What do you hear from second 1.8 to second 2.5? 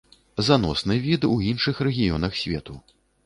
рэгіёнах